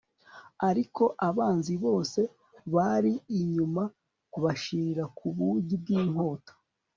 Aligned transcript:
ariko 0.69 1.03
abanzi 1.29 1.73
bose 1.85 2.19
bari 2.75 3.13
inyuma 3.39 3.83
bashirira 4.43 5.03
ku 5.17 5.25
bugi 5.35 5.75
bw'inkota 5.81 6.53